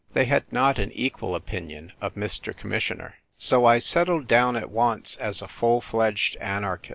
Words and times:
They 0.13 0.25
had 0.25 0.51
not 0.51 0.79
an 0.79 0.91
equal 0.93 1.35
opinion 1.35 1.91
of 2.01 2.15
Mr. 2.15 2.57
Commissioner. 2.57 3.17
So 3.37 3.65
I 3.65 3.77
settled 3.77 4.27
down 4.27 4.55
at 4.55 4.71
once 4.71 5.15
as 5.17 5.43
a 5.43 5.47
full 5.47 5.79
fledged 5.79 6.37
anarchist. 6.37 6.89